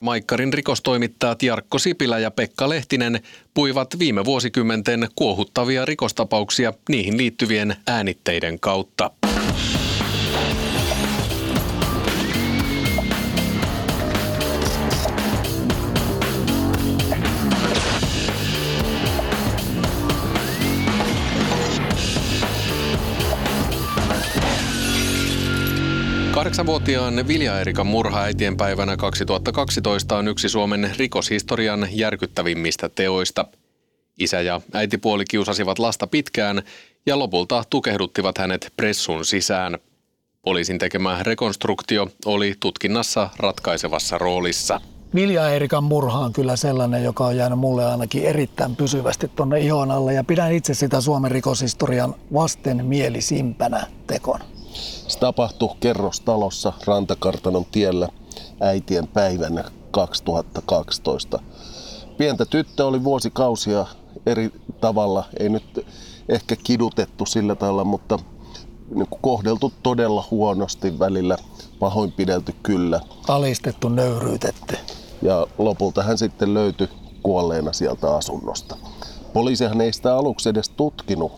[0.00, 3.20] Maikkarin rikostoimittajat Jarkko Sipilä ja Pekka Lehtinen
[3.54, 9.10] puivat viime vuosikymmenten kuohuttavia rikostapauksia niihin liittyvien äänitteiden kautta.
[26.34, 33.44] Kahdeksanvuotiaan Vilja Erikan murha äitienpäivänä 2012 on yksi Suomen rikoshistorian järkyttävimmistä teoista.
[34.18, 36.62] Isä ja äitipuoli kiusasivat lasta pitkään
[37.06, 39.78] ja lopulta tukehduttivat hänet pressun sisään.
[40.42, 44.80] Poliisin tekemä rekonstruktio oli tutkinnassa ratkaisevassa roolissa.
[45.14, 49.90] Vilja Erikan murha on kyllä sellainen, joka on jäänyt mulle ainakin erittäin pysyvästi tuonne ihon
[49.90, 54.44] alle ja pidän itse sitä Suomen rikoshistorian vastenmielisimpänä tekona.
[55.08, 58.08] Se tapahtui kerrostalossa Rantakartanon tiellä
[58.60, 61.40] äitien päivänä 2012.
[62.18, 63.86] Pientä tyttö oli vuosikausia
[64.26, 65.86] eri tavalla, ei nyt
[66.28, 68.18] ehkä kidutettu sillä tavalla, mutta
[68.94, 71.36] niin kohdeltu todella huonosti välillä,
[71.78, 73.00] pahoinpidelty kyllä.
[73.28, 74.76] Alistettu, nöyryytetty.
[75.22, 76.88] Ja lopulta hän sitten löytyi
[77.22, 78.76] kuolleena sieltä asunnosta.
[79.32, 81.32] Poliisihan ei sitä aluksi edes tutkinut,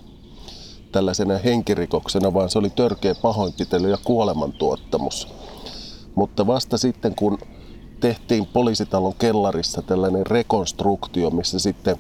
[0.92, 5.28] tällaisena henkirikoksena, vaan se oli törkeä pahoinpitely ja kuolemantuottamus.
[6.14, 7.38] Mutta vasta sitten, kun
[8.00, 11.96] tehtiin poliisitalon kellarissa tällainen rekonstruktio, missä sitten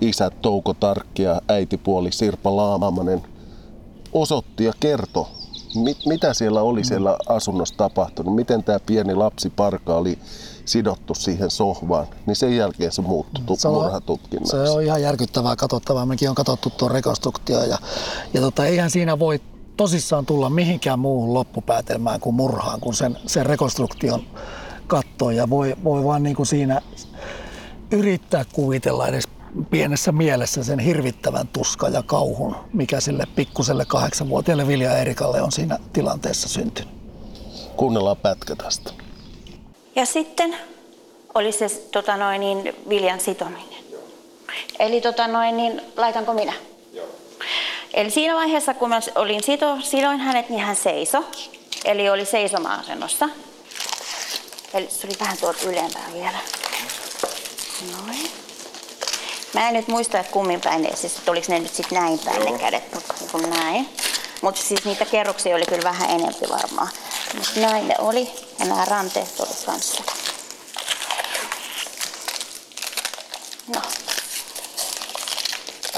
[0.00, 3.22] isä Touko Tarkki ja äitipuoli Sirpa Laamamanen
[4.12, 5.26] osoitti ja kertoi
[5.74, 10.18] mit, mitä siellä oli siellä asunnossa tapahtunut, miten tämä pieni lapsi Parka oli
[10.64, 14.50] sidottu siihen sohvaan, niin sen jälkeen se muuttui se murhatutkinnaksi.
[14.50, 16.06] Se on ihan järkyttävää katsottavaa.
[16.06, 17.78] Mekin on katsottu tuon rekonstruktio ja,
[18.34, 19.40] ja tota, eihän siinä voi
[19.76, 24.22] tosissaan tulla mihinkään muuhun loppupäätelmään kuin murhaan, kun sen, sen rekonstruktion
[24.86, 26.82] katsoo ja voi, voi vaan niin kuin siinä
[27.90, 29.28] yrittää kuvitella edes
[29.70, 35.78] pienessä mielessä sen hirvittävän tuska ja kauhun, mikä sille pikkuselle kahdeksanvuotiaalle Vilja Erikalle on siinä
[35.92, 36.94] tilanteessa syntynyt.
[37.76, 38.92] Kuunnellaan pätkä tästä.
[39.96, 40.56] Ja sitten
[41.34, 43.78] oli se tota noin, niin, viljan sitominen.
[44.78, 46.52] Eli tota noin, niin, laitanko minä?
[46.92, 47.06] Joo.
[47.94, 51.24] Eli siinä vaiheessa, kun mä olin sito, sidoin hänet, niin hän seiso.
[51.84, 53.28] Eli oli seisoma-asennossa.
[54.74, 56.38] Eli se oli vähän tuolta ylempää vielä.
[57.92, 58.47] Noin.
[59.58, 62.40] Mä en nyt muista, että kummin päin ne, siis oliko ne nyt sitten näin päin
[62.40, 62.52] Joo.
[62.52, 63.88] ne kädet, mutta niin kuin näin.
[64.42, 66.88] Mutta siis niitä kerroksia oli kyllä vähän enempi varmaan.
[67.34, 70.02] Mutta näin ne oli ja nämä ranteet oli kanssa.
[73.74, 73.80] No.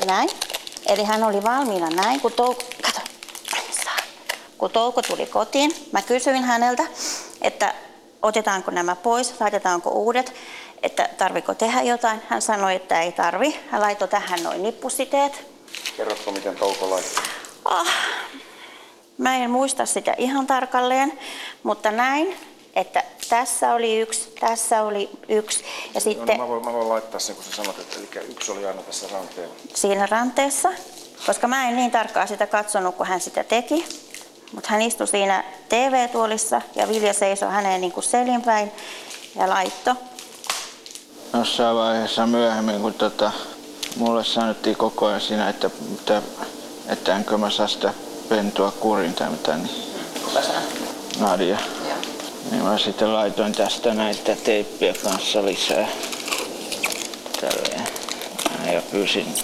[0.06, 0.30] Näin.
[0.86, 3.00] Eli hän oli valmiina näin, kun Touko, kato,
[4.58, 6.82] kun Touko tuli kotiin, mä kysyin häneltä,
[7.42, 7.74] että
[8.22, 10.34] otetaanko nämä pois, laitetaanko uudet
[10.82, 12.22] että tarviko tehdä jotain.
[12.28, 13.60] Hän sanoi, että ei tarvi.
[13.70, 15.46] Hän laittoi tähän noin nippusiteet.
[15.96, 17.24] Kerrotko, miten Touko laittoi?
[17.64, 17.86] Oh,
[19.18, 21.18] mä en muista sitä ihan tarkalleen,
[21.62, 22.36] mutta näin,
[22.74, 25.64] että tässä oli yksi, tässä oli yksi.
[25.94, 28.52] Ja sitten, no, mä, voin, mä voin laittaa sen, kun sä sanot, että eli yksi
[28.52, 29.54] oli aina tässä ranteella.
[29.74, 30.72] Siinä ranteessa,
[31.26, 33.84] koska mä en niin tarkkaan sitä katsonut, kun hän sitä teki.
[34.52, 38.72] Mutta hän istui siinä TV-tuolissa ja Vilja seisoi häneen niin kuin selinpäin
[39.36, 39.96] ja laitto
[41.34, 43.32] jossain vaiheessa myöhemmin, kun tota,
[43.96, 46.22] mulle sanottiin koko ajan siinä, että, että,
[46.88, 47.94] että enkö mä saa sitä
[48.28, 49.90] pentua kurin tai mitä, niin
[51.20, 51.58] Nadia.
[51.88, 51.94] Ja.
[52.50, 55.88] Niin mä sitten laitoin tästä näitä teippiä kanssa lisää.
[57.40, 57.84] Tälleen.
[58.74, 59.34] Ja pyysin,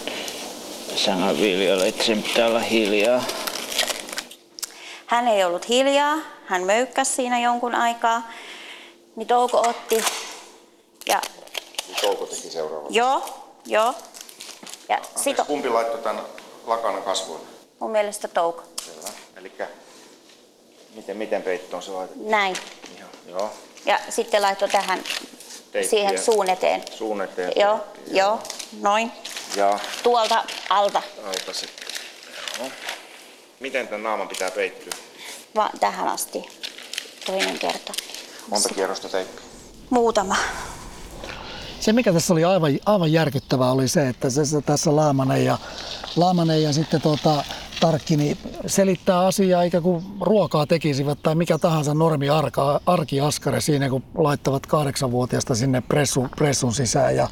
[0.97, 3.25] sanoin Viljalle, että sen pitää olla hiljaa.
[5.07, 6.17] Hän ei ollut hiljaa,
[6.47, 8.23] hän möykkäsi siinä jonkun aikaa.
[9.17, 10.05] Niin Touko otti
[11.07, 11.21] ja
[12.01, 12.99] Touko teki seuraavaksi.
[12.99, 13.23] Joo,
[13.67, 13.95] joo.
[14.89, 15.45] Ja Anteeksi, sito...
[15.45, 16.25] kumpi laittoi tämän
[16.67, 17.47] lakana kasvoille?
[17.79, 18.63] Mun mielestä Touko.
[18.85, 19.09] Selvä.
[19.37, 19.53] Eli
[20.95, 22.29] miten, miten peittoon se laitettu?
[22.31, 22.57] Näin.
[22.97, 23.51] Ihan, joo.
[23.85, 25.05] Ja sitten laittoi tähän
[25.73, 25.91] Teippiä.
[25.91, 26.85] siihen suun eteen.
[26.93, 27.53] Suun eteen.
[27.57, 28.41] Joo, joo, joo.
[28.81, 29.13] noin.
[29.57, 31.03] Ja tuolta alta.
[31.27, 31.87] Alta sitten.
[32.59, 32.69] Joo.
[33.61, 34.93] Miten tämän naaman pitää peittyä?
[35.57, 36.45] Va- tähän asti.
[37.27, 37.93] Toinen kerta.
[38.49, 39.45] Monta kierrosta teippiä?
[39.91, 40.37] Muutama.
[41.81, 45.59] Se mikä tässä oli aivan, aivan järkyttävää oli se, että se, se tässä Laamanen ja,
[46.17, 47.45] Laamanen ja sitten tota,
[47.81, 48.37] Tarkkini
[48.67, 54.67] selittää asiaa eikä kuin ruokaa tekisivät tai mikä tahansa normi arka, arkiaskare siinä, kun laittavat
[54.67, 57.29] kahdeksanvuotiaasta sinne pressun, pressun sisään ja,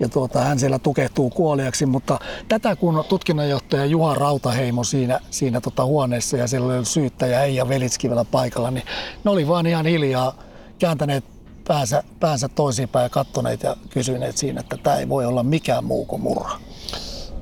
[0.00, 1.86] ja tuota, hän siellä tukehtuu kuoliaksi.
[1.86, 2.18] Mutta
[2.48, 8.08] tätä kun tutkinnanjohtaja Juha Rautaheimo siinä, siinä tota huoneessa ja siellä oli syyttäjä Eija Velitski
[8.08, 8.86] vielä paikalla, niin
[9.24, 10.34] ne oli vaan ihan hiljaa
[10.78, 11.24] kääntäneet
[11.68, 16.04] päänsä, päänsä toisinpäin ja kattoneet ja kysyneet siinä, että tämä ei voi olla mikään muu
[16.04, 16.60] kuin murha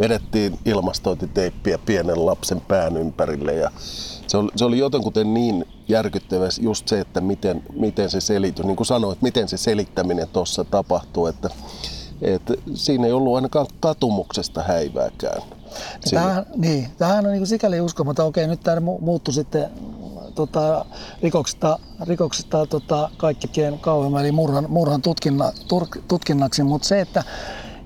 [0.01, 3.71] vedettiin ilmastointiteippiä pienen lapsen pään ympärille ja
[4.27, 8.77] se oli, se oli jotenkuten niin järkyttävä just se, että miten, miten se selitys, niin
[8.77, 11.51] kuin sanoit, miten se selittäminen tuossa tapahtuu, että,
[12.23, 15.43] että siinä ei ollut ainakaan katumuksesta häivääkään.
[16.11, 18.27] Tämähän, niin, tämähän on niin sikäli uskomaton.
[18.27, 19.71] Okei, nyt tämä muuttui sitten
[20.31, 20.85] tota,
[21.23, 25.53] rikoksista, rikoksista tota, kaikkien kauemmin, eli murhan, murhan tutkinna,
[26.09, 27.25] tutkinnaksi, mutta se, että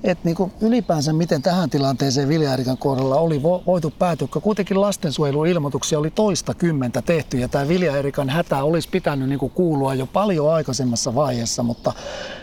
[0.04, 6.10] että niin ylipäänsä miten tähän tilanteeseen Vilja kohdalla oli voitu päätyä, kun kuitenkin lastensuojeluilmoituksia oli
[6.10, 7.92] toista kymmentä tehty ja tämä Vilja
[8.28, 11.92] hätä olisi pitänyt niin kuulua jo paljon aikaisemmassa vaiheessa, mutta,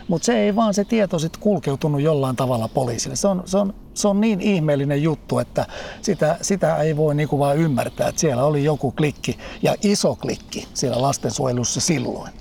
[0.07, 3.15] mutta se ei vaan se tieto sitten kulkeutunut jollain tavalla poliisille.
[3.15, 5.65] Se on, se on, se on niin ihmeellinen juttu, että
[6.01, 10.67] sitä, sitä ei voi niin vaan ymmärtää, että siellä oli joku klikki ja iso klikki
[10.73, 12.31] siellä lastensuojelussa silloin.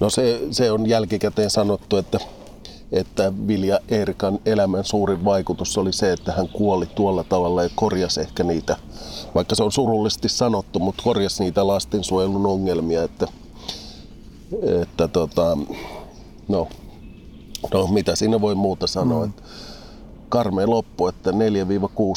[0.00, 2.18] No se, se on jälkikäteen sanottu, että
[2.92, 8.20] että Vilja Eerikan elämän suurin vaikutus oli se, että hän kuoli tuolla tavalla ja korjasi
[8.20, 8.76] ehkä niitä,
[9.34, 13.26] vaikka se on surullisesti sanottu, mutta korjasi niitä lastensuojelun ongelmia, että,
[14.82, 15.58] että tota,
[16.48, 16.68] no,
[17.74, 19.26] no, mitä siinä voi muuta sanoa.
[19.26, 19.30] Mm.
[19.30, 19.42] Että
[20.28, 21.34] karmea loppu, että 4-6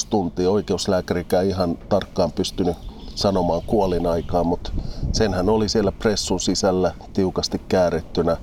[0.10, 2.78] tuntia oikeuslääkärikään ihan tarkkaan pystynyt
[3.16, 4.72] sanomaan kuolin aikaa, mutta
[5.12, 8.38] senhän oli siellä pressun sisällä tiukasti käärittynä.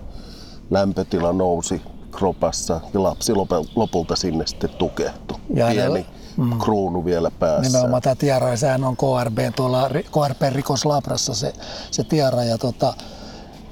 [0.70, 3.32] Lämpötila nousi kropassa ja lapsi
[3.76, 5.38] lopulta sinne sitten tukehtui.
[5.54, 6.06] Ja Pieni
[6.36, 6.58] mm.
[6.58, 7.72] kruunu vielä päässä.
[7.72, 11.52] Nimenomaan tämä tiara, sehän on KRB tuolla KRB rikoslabrassa se,
[11.90, 12.94] se tiara ja tota,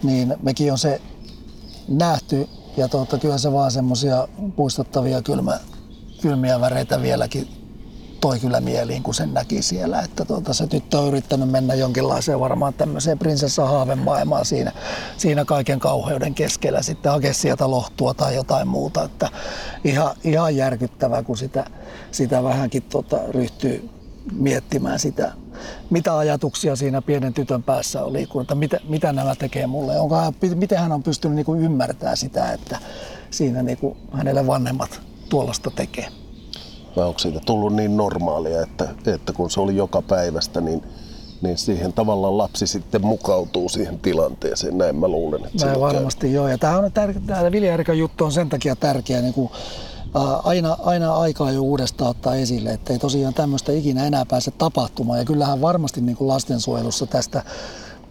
[0.03, 1.01] niin mekin on se
[1.89, 5.59] nähty ja tota, kyllä se vaan semmoisia puistottavia kylmä,
[6.23, 7.49] kylmiä väreitä vieläkin
[8.21, 10.01] toi kyllä mieliin, kun sen näki siellä.
[10.01, 14.73] Että tuota, se tyttö on yrittänyt mennä jonkinlaiseen varmaan tämmöiseen prinsessa haavemaailmaan siinä,
[15.17, 16.83] siinä kaiken kauheuden keskellä.
[16.83, 19.05] Sitten hakea sieltä lohtua tai jotain muuta.
[19.05, 19.29] Että
[19.85, 21.65] ihan, ihan järkyttävää, kun sitä,
[22.11, 23.91] sitä vähänkin tuota, ryhtyy
[24.33, 25.33] miettimään sitä,
[25.91, 30.01] mitä ajatuksia siinä pienen tytön päässä oli, että mitä, mitä nämä tekee mulle.
[30.01, 30.17] Onko,
[30.55, 32.79] miten hän on pystynyt niin ymmärtämään sitä, että
[33.31, 36.09] siinä niin kuin hänelle vanhemmat tuollaista tekee
[36.97, 40.83] vai onko siitä tullut niin normaalia, että, että kun se oli joka päivästä, niin,
[41.43, 44.79] niin siihen tavallaan lapsi sitten mukautuu siihen tilanteeseen.
[44.79, 46.35] Näin mä luulen, että Näin varmasti käy.
[46.35, 46.49] joo.
[46.49, 49.51] Ja tämä on tärkeä, tämä Vilja juttu on sen takia tärkeä, niin kuin,
[50.45, 55.19] aina, aina aikaa jo uudestaan ottaa esille, että ei tosiaan tämmöistä ikinä enää pääse tapahtumaan.
[55.19, 57.43] Ja kyllähän varmasti niin kuin lastensuojelussa tästä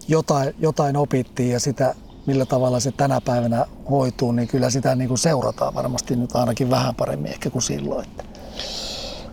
[0.08, 1.96] jotain, jotain opittiin ja sitä,
[2.26, 6.70] millä tavalla se tänä päivänä hoituu, niin kyllä sitä niin kuin seurataan varmasti nyt ainakin
[6.70, 8.06] vähän paremmin ehkä kuin silloin.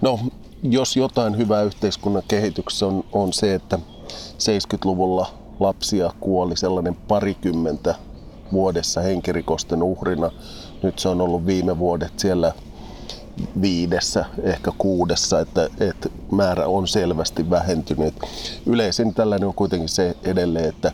[0.00, 0.18] No,
[0.62, 3.78] jos jotain hyvää yhteiskunnan kehityksessä on, on se, että
[4.38, 5.30] 70-luvulla
[5.60, 7.94] lapsia kuoli sellainen parikymmentä
[8.52, 10.30] vuodessa henkirikosten uhrina.
[10.82, 12.52] Nyt se on ollut viime vuodet siellä
[13.60, 18.14] viidessä, ehkä kuudessa, että, että määrä on selvästi vähentynyt.
[18.66, 20.92] Yleisin tällainen on kuitenkin se edelleen, että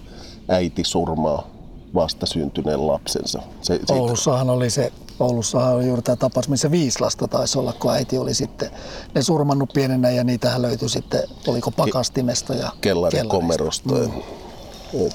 [0.49, 1.58] äiti surmaa
[1.95, 3.43] vastasyntyneen lapsensa.
[3.63, 7.93] Se, Oulussahan oli se, Oulussahan oli juuri tämä tapaus, missä viisi lasta taisi olla, kun
[7.93, 8.71] äiti oli sitten
[9.15, 13.95] ne surmannut pienenä ja niitähän löytyi sitten, oliko pakastimesta ja kellarin komerosta.
[13.95, 14.11] Mm.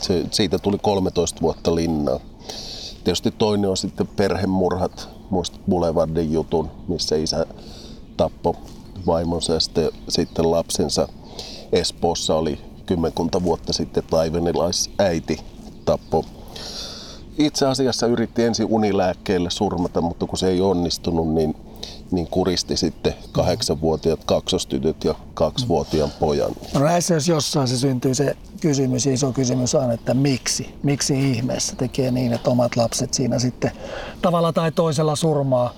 [0.01, 2.19] Se, siitä tuli 13 vuotta linnaa.
[3.03, 7.45] Tietysti toinen on sitten perhemurhat, muistat Boulevardin jutun, missä isä
[8.17, 8.53] tappoi
[9.05, 11.07] vaimonsa ja sitten, sitten lapsensa.
[11.71, 15.39] Espoossa oli kymmenkunta vuotta sitten taiveniläisäiti
[15.85, 16.25] tappo
[17.37, 21.55] itse asiassa yritti ensin unilääkkeellä surmata, mutta kun se ei onnistunut, niin,
[22.11, 26.51] niin kuristi sitten kahdeksanvuotiaat kaksostytöt ja kaksivuotiaan pojan.
[26.73, 30.75] No näissä jos jossain se syntyy se kysymys, iso kysymys on, että miksi?
[30.83, 33.71] Miksi ihmeessä tekee niin, että omat lapset siinä sitten
[34.21, 35.73] tavalla tai toisella surmaa,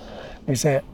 [0.46, 0.84] niin se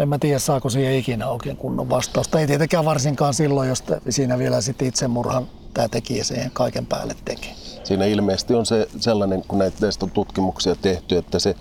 [0.00, 2.40] en mä tiedä, saako siihen ikinä oikein kunnon vastausta.
[2.40, 7.54] Ei tietenkään varsinkaan silloin, jos siinä vielä sitten itsemurhan tämä tekijä siihen kaiken päälle tekee.
[7.84, 11.54] Siinä ilmeisesti on se sellainen, kun näitä on tutkimuksia tehty, että se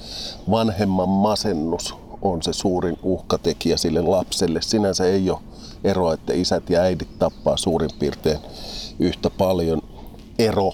[0.52, 4.62] vanhemman masennus on se suurin uhkatekijä sille lapselle.
[4.62, 5.40] Sinänsä ei ole
[5.84, 8.40] eroa, että isät ja äidit tappaa suurin piirtein
[9.00, 9.82] yhtä paljon.
[10.40, 10.72] Ero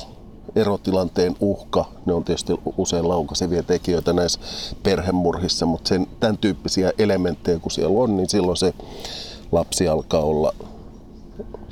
[0.55, 4.39] erotilanteen uhka, ne on tietysti usein laukaisevia tekijöitä näissä
[4.83, 8.73] perhemurhissa, mutta sen, tämän tyyppisiä elementtejä kun siellä on, niin silloin se
[9.51, 10.53] lapsi alkaa olla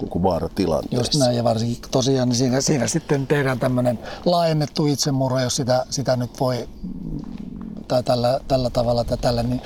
[0.02, 0.98] niin vaaratilanteessa.
[0.98, 5.86] Just näin, ja varsinkin tosiaan niin siinä, siinä sitten tehdään tämmöinen laajennettu itsemurha, jos sitä,
[5.90, 6.70] sitä nyt voi,
[7.88, 9.62] tai tällä, tällä tavalla tai tällä niin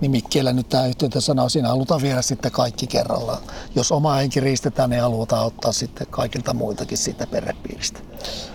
[0.00, 3.42] nimikkeellä nyt tämä yhteyttä sanoo, siinä halutaan viedä sitten kaikki kerrallaan.
[3.74, 8.00] Jos oma henki riistetään, niin halutaan ottaa sitten kaikilta muiltakin siitä perhepiiristä.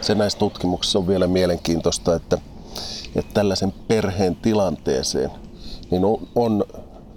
[0.01, 2.37] Se näissä tutkimuksissa on vielä mielenkiintoista, että,
[3.15, 5.31] että tällaisen perheen tilanteeseen
[5.91, 6.65] niin on, on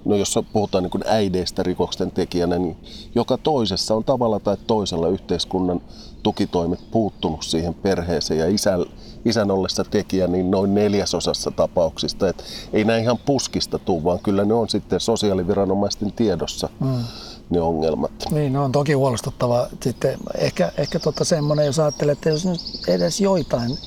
[0.05, 2.77] no jos puhutaan niin äideistä rikoksen tekijänä, niin
[3.15, 5.81] joka toisessa on tavalla tai toisella yhteiskunnan
[6.23, 8.85] tukitoimet puuttunut siihen perheeseen ja isän,
[9.25, 12.29] isän ollessa tekijä niin noin neljäsosassa tapauksista.
[12.29, 16.69] Et ei näin ihan puskista tule, vaan kyllä ne on sitten sosiaaliviranomaisten tiedossa.
[16.81, 17.05] Mm
[17.51, 18.13] ne ongelmat.
[18.31, 19.67] Niin, ne on toki huolestuttava.
[19.83, 23.79] Sitten ehkä, ehkä tota semmoinen, jos ajattelee, että jos nyt edes joitain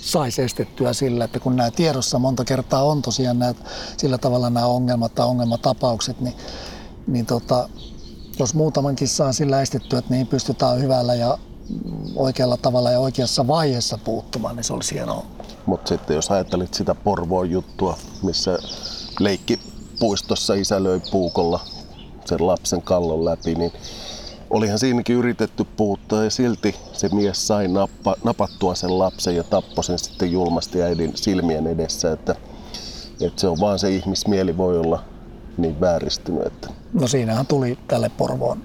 [0.00, 3.54] saisi estettyä sillä, että kun nämä tiedossa monta kertaa on tosiaan nämä,
[3.96, 6.34] sillä tavalla nämä ongelmat tai ongelmatapaukset, niin,
[7.06, 7.68] niin tota,
[8.38, 11.38] jos muutamankin saa sillä estettyä, että niin pystytään hyvällä ja
[12.16, 15.24] oikealla tavalla ja oikeassa vaiheessa puuttumaan, niin se olisi hienoa.
[15.66, 18.58] Mutta sitten jos ajattelit sitä Porvoon juttua, missä
[19.20, 21.60] leikkipuistossa isä löi puukolla
[22.24, 23.72] sen lapsen kallon läpi, niin
[24.50, 29.84] olihan siinäkin yritetty puuttua ja silti se mies sai nappa, napattua sen lapsen ja tappoi
[29.84, 32.34] sen sitten julmasti äidin silmien edessä, että,
[33.20, 35.04] että se on vaan se ihmismieli voi olla
[35.56, 36.46] niin vääristynyt.
[36.46, 36.68] Että.
[36.92, 38.62] No siinähän tuli tälle Porvoon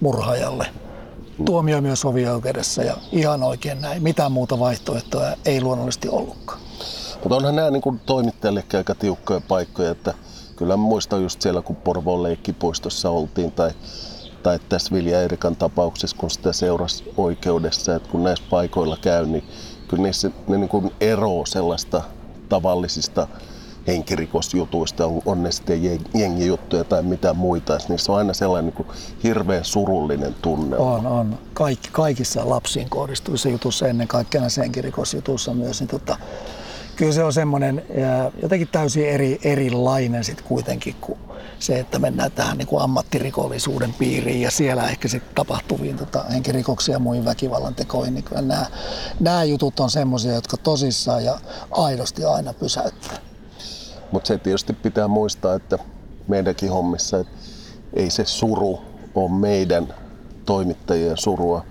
[0.00, 0.66] murhaajalle
[1.44, 4.02] tuomio myös hovioikeudessa ja ihan oikein näin.
[4.02, 6.60] Mitään muuta vaihtoehtoa ei luonnollisesti ollutkaan.
[7.22, 10.14] Mutta onhan nämä niin toimittajillekin aika tiukkoja paikkoja, että
[10.56, 13.70] kyllä muistan just siellä, kun Porvoon leikkipuistossa oltiin tai
[14.42, 19.44] tai tässä Vilja Erikan tapauksessa, kun sitä seurasi oikeudessa, että kun näissä paikoilla käy, niin
[19.88, 22.02] kyllä niissä ne niin kuin eroo sellaista
[22.48, 23.28] tavallisista
[23.86, 27.76] henkirikosjutuista, on, on ne sitten jengijuttuja tai mitä muita.
[27.76, 28.88] Että niissä on aina sellainen niin
[29.24, 30.76] hirveän surullinen tunne.
[30.76, 31.38] On, on.
[31.54, 36.18] Kaikki, kaikissa lapsiin kohdistuvissa jutussa, ennen kaikkea näissä henkirikosjutuissa myös, niin tota,
[36.96, 37.84] kyllä se on semmoinen
[38.42, 41.18] jotenkin täysin eri, erilainen sitten kuitenkin kuin
[41.58, 46.94] se, että mennään tähän niin kuin ammattirikollisuuden piiriin ja siellä ehkä sitten tapahtuviin tota, henkirikoksia
[46.94, 48.66] ja muihin väkivallan tekoihin, niin nämä,
[49.20, 51.38] nämä jutut on semmoisia, jotka tosissaan ja
[51.70, 53.18] aidosti aina pysäyttää.
[54.12, 55.78] Mutta se tietysti pitää muistaa, että
[56.28, 57.32] meidänkin hommissa, että
[57.94, 58.80] ei se suru
[59.14, 59.94] ole meidän
[60.46, 61.64] toimittajien surua,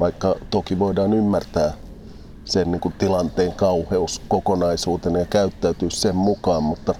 [0.00, 1.72] vaikka toki voidaan ymmärtää
[2.44, 6.94] sen niin kuin tilanteen kauheus kokonaisuutena ja käyttäytyy sen mukaan, mutta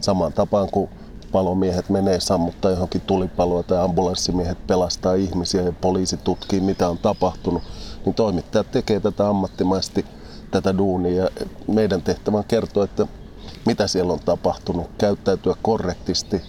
[0.00, 0.90] samaan tapaan kuin
[1.32, 7.62] palomiehet menee sammuttaa johonkin tulipaloa tai ambulanssimiehet pelastaa ihmisiä ja poliisi tutkii mitä on tapahtunut,
[8.04, 10.04] niin toimittajat tekee tätä ammattimaisesti
[10.50, 11.30] tätä duunia ja
[11.68, 13.06] meidän tehtävä on kertoa, että
[13.66, 16.42] mitä siellä on tapahtunut, käyttäytyä korrektisti,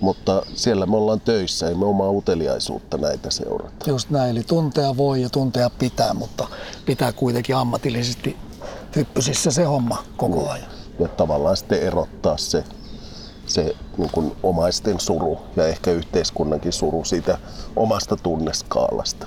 [0.00, 3.90] mutta siellä me ollaan töissä, ei me omaa uteliaisuutta näitä seurata.
[3.90, 6.48] Just näin, eli tuntea voi ja tuntea pitää, mutta
[6.86, 8.36] pitää kuitenkin ammatillisesti
[8.96, 10.50] hyppysissä se homma koko niin.
[10.50, 10.70] ajan.
[11.00, 12.64] Ja tavallaan sitten erottaa se
[13.48, 17.38] se niin kuin omaisten suru ja ehkä yhteiskunnankin suru siitä
[17.76, 19.26] omasta tunneskaalasta.